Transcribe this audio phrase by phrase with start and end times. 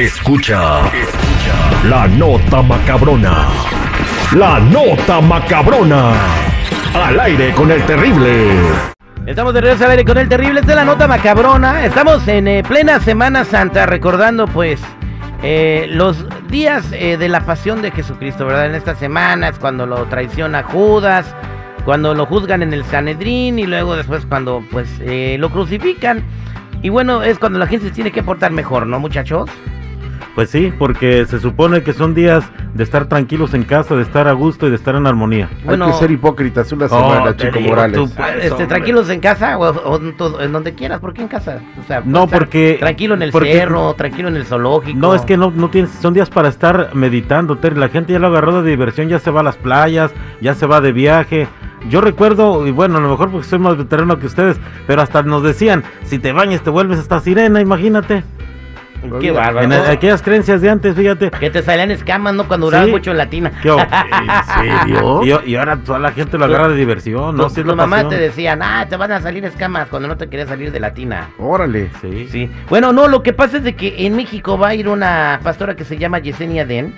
[0.00, 3.48] Escucha, escucha la nota macabrona.
[4.34, 6.14] La nota macabrona.
[6.94, 8.48] Al aire con el terrible.
[9.26, 10.60] Estamos de regreso al aire con el terrible.
[10.60, 11.84] Esta es la nota macabrona.
[11.84, 14.80] Estamos en eh, plena Semana Santa, recordando pues
[15.42, 18.70] eh, los días eh, de la pasión de Jesucristo, ¿verdad?
[18.70, 21.34] En estas semanas, cuando lo traiciona Judas,
[21.84, 26.24] cuando lo juzgan en el Sanedrín y luego después cuando pues lo crucifican.
[26.80, 29.50] Y bueno, es cuando la gente se tiene que portar mejor, ¿no, muchachos?
[30.34, 34.28] Pues sí, porque se supone que son días de estar tranquilos en casa, de estar
[34.28, 35.48] a gusto y de estar en armonía.
[35.64, 37.96] Bueno, Hay que ser hipócritas una Oh, semana, te Chico digo, Morales.
[37.96, 38.10] Tú,
[38.40, 41.60] este, tranquilos en casa o, o en, todo- en donde quieras, ¿por qué en casa?
[41.82, 44.98] O sea, No, porque- Tranquilo en el porque- cerro, tranquilo en el zoológico.
[44.98, 47.78] No, es que no, no tienes, son días para estar meditando, Terry.
[47.78, 50.66] La gente ya lo agarró de diversión, ya se va a las playas, ya se
[50.66, 51.48] va de viaje.
[51.88, 55.22] Yo recuerdo, y bueno, a lo mejor porque soy más veterano que ustedes, pero hasta
[55.22, 58.22] nos decían, si te bañas te vuelves hasta sirena, imagínate.
[59.20, 59.64] Qué bárbaro.
[59.66, 61.30] En aquellas creencias de antes, fíjate.
[61.30, 62.46] Que te salían escamas, ¿no?
[62.46, 62.92] Cuando durabas Sí.
[62.92, 63.52] mucho en la tina.
[63.62, 65.42] ¿Qué ¿En serio?
[65.46, 67.44] Y, y ahora toda la gente lo agarra de diversión, ¿no?
[67.44, 68.10] Tu, Sí, tu mamá pasión.
[68.10, 70.92] te decían, ah, te van a salir escamas cuando no te querías salir de la
[70.94, 71.28] tina.
[71.38, 71.90] Órale.
[72.00, 72.28] Sí.
[72.30, 72.50] Sí.
[72.68, 75.74] Bueno, no, lo que pasa es de que en México va a ir una pastora
[75.76, 76.94] que se llama Yesenia Den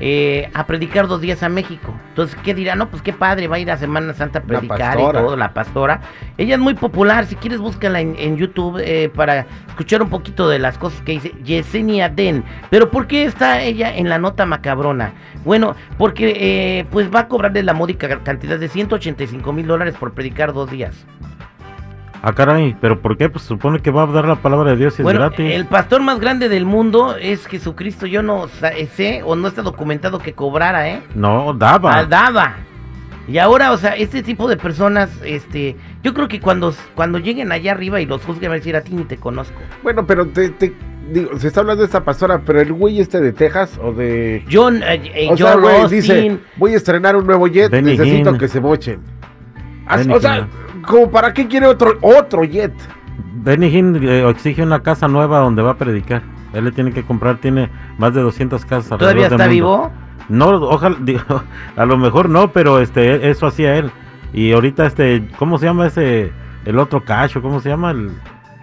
[0.00, 1.94] Eh, a predicar dos días a México.
[2.08, 2.74] Entonces, ¿qué dirá?
[2.74, 5.52] No, pues qué padre, va a ir a Semana Santa a predicar y todo, la
[5.52, 6.00] pastora.
[6.38, 10.48] Ella es muy popular, si quieres búscala en, en YouTube eh, para escuchar un poquito
[10.48, 12.44] de las cosas que dice Yesenia Den.
[12.70, 15.12] Pero ¿por qué está ella en la nota macabrona?
[15.44, 20.12] Bueno, porque eh, pues va a cobrarle la módica cantidad de 185 mil dólares por
[20.12, 21.06] predicar dos días.
[22.28, 23.28] Ah, caray, ¿pero por qué?
[23.30, 25.50] Pues supone que va a dar la palabra de Dios y es Bueno, gratis.
[25.54, 28.06] el pastor más grande del mundo es Jesucristo.
[28.06, 31.02] Yo no sa- sé o no está documentado que cobrara, ¿eh?
[31.14, 31.94] No, daba.
[31.94, 32.56] Al daba.
[33.26, 37.50] Y ahora, o sea, este tipo de personas, este, yo creo que cuando, cuando lleguen
[37.52, 39.58] allá arriba y los juzguen, van a decir a ti ni te conozco.
[39.82, 40.74] Bueno, pero te, te-
[41.12, 44.44] digo, se está hablando de esta pastora, pero el güey este de Texas o de...
[44.50, 47.70] John, eh, eh, o sea, John güey, Austin, dice, voy a estrenar un nuevo jet,
[47.70, 49.00] Benny necesito que se mochen.
[49.86, 50.48] As- Benny o sea,
[50.88, 52.72] Como para qué quiere otro otro jet?
[53.34, 56.22] Benny Hinn eh, exige una casa nueva donde va a predicar.
[56.54, 57.68] Él le tiene que comprar, tiene
[57.98, 58.98] más de 200 casas.
[58.98, 59.50] ¿todavía está mundo.
[59.50, 59.92] vivo?
[60.28, 61.22] No, ojalá, digo,
[61.76, 63.90] a lo mejor no, pero este, eso hacía él.
[64.32, 66.32] Y ahorita este, ¿cómo se llama ese,
[66.64, 67.42] el otro cacho?
[67.42, 67.90] ¿Cómo se llama?
[67.90, 68.12] El,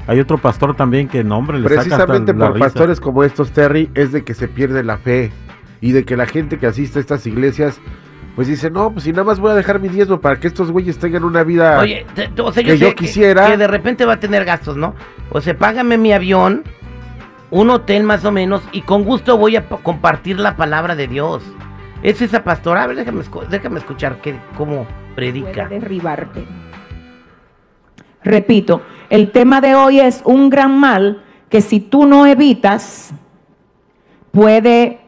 [0.07, 2.65] hay otro pastor también que nombre le Precisamente la por risa.
[2.65, 5.31] pastores como estos, Terry, es de que se pierde la fe
[5.81, 7.79] y de que la gente que asiste a estas iglesias,
[8.35, 10.69] pues dice, no, pues si nada más voy a dejar mi diezmo para que estos
[10.71, 11.79] güeyes tengan una vida...
[11.79, 14.43] Oye, te- o sea, yo que sé yo quisiera- que de repente va a tener
[14.43, 14.93] gastos, ¿no?
[15.31, 16.63] O sea, págame mi avión,
[17.49, 21.43] un hotel más o menos, y con gusto voy a compartir la palabra de Dios.
[22.03, 24.85] Es esa pastora, a ver, déjame, déjame escuchar que, cómo
[25.15, 25.67] predica.
[25.67, 26.45] puede derribarte.
[28.23, 33.13] Repito, el tema de hoy es un gran mal que si tú no evitas,
[34.31, 34.99] puede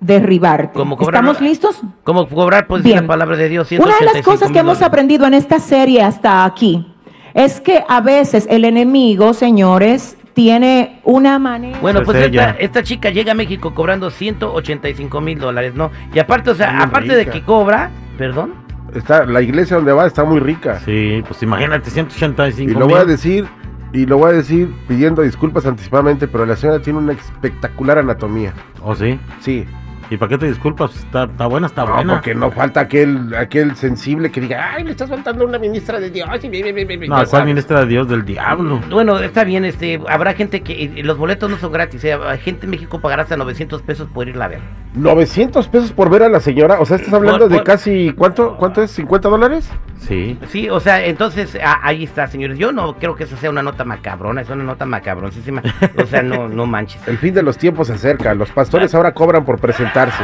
[0.00, 0.74] derribarte.
[0.74, 1.80] Como cobrar- ¿Estamos listos?
[2.04, 3.02] ¿Cómo cobrar pues Bien.
[3.02, 3.70] la palabra de Dios?
[3.72, 6.86] Una de las 185 cosas que mil hemos aprendido en esta serie hasta aquí
[7.34, 11.78] es que a veces el enemigo, señores, tiene una manera...
[11.80, 15.90] Bueno, Pues pues esta, esta chica llega a México cobrando 185 mil dólares, ¿no?
[16.12, 20.06] Y aparte, o sea, Muy aparte de que cobra, perdón, Está, la iglesia donde va
[20.06, 20.78] está muy rica.
[20.84, 23.08] Sí, pues imagínate, 185 Y lo voy a mil.
[23.08, 23.46] decir,
[23.92, 28.52] y lo voy a decir pidiendo disculpas anticipadamente, pero la señora tiene una espectacular anatomía.
[28.82, 29.18] ¿O sí?
[29.40, 29.66] Sí.
[30.08, 30.94] ¿Y para qué te disculpas?
[30.96, 32.12] Está, está buena, está No, buena.
[32.14, 36.10] porque no falta aquel, aquel sensible que diga, ay, le estás faltando una ministra de
[36.10, 36.28] Dios.
[36.42, 38.80] y bien, bien, bien, bien", No, ¿cuál ministra de Dios del diablo?
[38.90, 42.12] bueno, está bien, este, habrá gente que, y los boletos no son gratis, ¿eh?
[42.14, 44.60] Hay gente en México pagará hasta 900 pesos por irla a ver.
[44.94, 46.78] 900 pesos por ver a la señora.
[46.80, 48.96] O sea, estás hablando Por- de casi, ¿cuánto, cuánto es?
[48.98, 49.68] ¿50 dólares?
[49.98, 50.38] Sí.
[50.48, 52.58] Sí, o sea, entonces, ah, ahí está, señores.
[52.58, 55.62] Yo no creo que esa sea una nota macabrona, es una nota macabroncísima.
[56.00, 57.06] O sea, no, no manches.
[57.08, 58.34] El fin de los tiempos se acerca.
[58.34, 60.22] Los pastores ahora cobran por presentarse.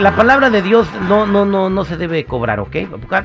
[0.00, 2.76] La palabra de Dios no, no, no, no se debe cobrar, ¿ok?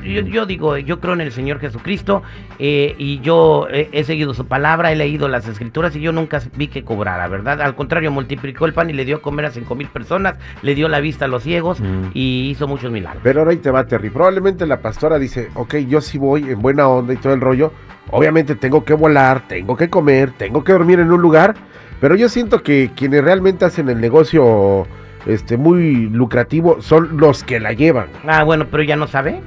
[0.02, 2.22] Yo, yo digo, yo creo en el Señor Jesucristo
[2.58, 6.40] eh, y yo he, he seguido su palabra, he leído las escrituras y yo nunca
[6.56, 7.60] vi que cobrara, ¿verdad?
[7.60, 10.74] Al contrario, multiplicó el pan y le dio a comer a cinco mil personas, le
[10.74, 12.10] dio la vista a los ciegos Mm.
[12.14, 13.20] y hizo muchos milagros.
[13.22, 14.10] Pero ahora ahí te va, Terry.
[14.10, 17.72] Probablemente la pastora dice, ok, yo sí voy en buena onda y todo el rollo.
[18.10, 21.54] Obviamente tengo que volar, tengo que comer, tengo que dormir en un lugar.
[22.00, 24.86] Pero yo siento que quienes realmente hacen el negocio
[25.26, 28.08] este, muy lucrativo son los que la llevan.
[28.26, 29.40] Ah, bueno, pero ya no sabe.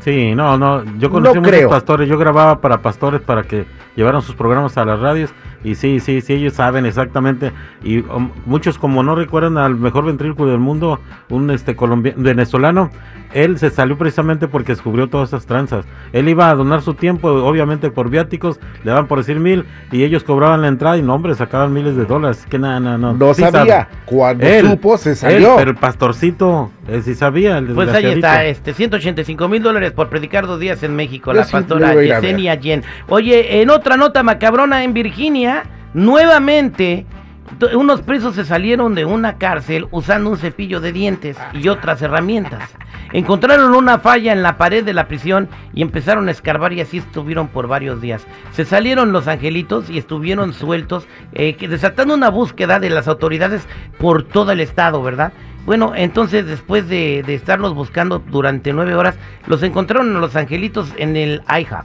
[0.00, 0.84] Sí, no, no.
[0.98, 1.70] Yo conocí No muchos creo.
[1.70, 2.08] pastores.
[2.08, 3.64] Yo grababa para pastores para que
[3.96, 5.32] llevaran sus programas a las radios.
[5.62, 7.52] Y sí, sí, sí, ellos saben exactamente.
[7.82, 11.00] Y um, muchos, como no recuerdan al mejor ventríloco del mundo,
[11.30, 12.90] un este colombiano, venezolano,
[13.34, 15.84] él se salió precisamente porque descubrió todas esas tranzas.
[16.12, 20.04] Él iba a donar su tiempo, obviamente por viáticos, le daban por decir mil, y
[20.04, 22.46] ellos cobraban la entrada y no, hombre, sacaban miles de dólares.
[22.48, 23.12] Que nada, no, no.
[23.12, 23.64] No Sí sabía.
[23.82, 23.86] sabe.
[24.06, 25.56] Cuando Él, supo, se él, salió.
[25.56, 27.58] pero el pastorcito, él sí sabía.
[27.58, 31.38] El Pues ahí está, este, 185 mil dólares por predicar dos días en México, Yo
[31.38, 31.94] la sí pastora.
[31.94, 32.82] Yesenia Yen.
[33.08, 37.04] Oye, en otra nota macabrona en Virginia, nuevamente,
[37.74, 42.70] unos presos se salieron de una cárcel usando un cepillo de dientes y otras herramientas.
[43.12, 46.98] Encontraron una falla en la pared de la prisión y empezaron a escarbar y así
[46.98, 48.26] estuvieron por varios días.
[48.52, 53.68] Se salieron los angelitos y estuvieron sueltos, eh, desatando una búsqueda de las autoridades
[53.98, 55.32] por todo el estado, ¿verdad?
[55.64, 59.16] Bueno, entonces después de, de estarlos buscando durante nueve horas,
[59.46, 61.84] los encontraron los angelitos en el IHOP.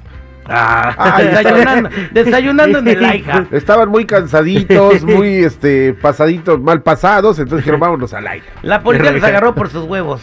[0.50, 3.54] Ah, desayunando, desayunando en el IHOP.
[3.54, 8.46] Estaban muy cansaditos, muy este pasaditos, mal pasados, entonces dijeron, vámonos al aire.
[8.64, 10.22] La policía los agarró por sus huevos.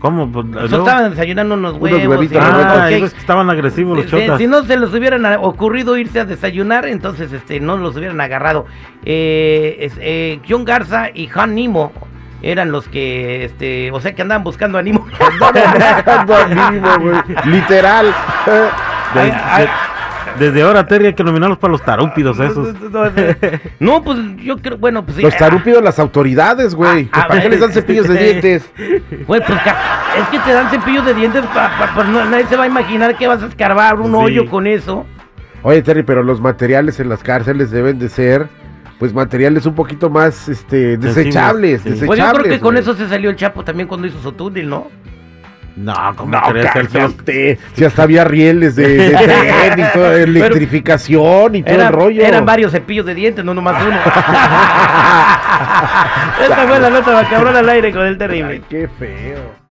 [0.00, 0.30] ¿Cómo?
[0.30, 2.06] Pues, estaban desayunando unos Unos huevos.
[2.06, 3.12] huevitos y- revueltos.
[3.14, 4.38] Ah, estaban agresivos los si, chotas.
[4.38, 8.20] si no se les hubieran a- ocurrido irse a desayunar, entonces este no los hubieran
[8.20, 8.66] agarrado.
[9.04, 11.92] Eh, es- eh, John Garza y Han Nimo
[12.42, 15.04] eran los que, este, o sea que andaban buscando a Nimo.
[15.40, 17.16] Buscando al mínimo, güey.
[17.46, 18.14] Literal.
[19.14, 19.64] De- Ay, ay.
[19.64, 19.70] de-
[20.46, 22.74] desde ahora, Terry, hay que nominarlos para los tarúpidos esos.
[23.80, 25.22] No, pues yo creo, bueno, pues sí.
[25.22, 27.08] Los tarúpidos las autoridades, güey.
[27.12, 28.70] Ah, ah, ¿Para qué les dan cepillos de dientes?
[29.26, 29.58] Pues, pues
[30.18, 32.66] es que te dan cepillos de dientes, pa- pa- pues, no- nadie se va a
[32.68, 34.16] imaginar que vas a escarbar un Sí.
[34.16, 35.06] hoyo con eso.
[35.62, 38.48] Oye, Terry, pero los materiales en las cárceles deben de ser,
[39.00, 41.82] pues, materiales un poquito más, este, desechables.
[41.82, 41.90] sí.
[41.90, 42.82] desechables Pues yo creo que con güey.
[42.82, 44.86] eso se salió el Chapo también cuando hizo su túnel, ¿no?
[45.78, 47.58] No, ¿cómo No, crees cállate.
[47.74, 52.24] Si hasta había rieles de, de tren y toda electrificación y todo Era- el rollo.
[52.24, 53.96] Eran varios cepillos de dientes, no nomás uno.
[56.42, 58.54] Esta fue la nota macabrona al aire con el terrible.
[58.54, 59.58] Ay, qué feo.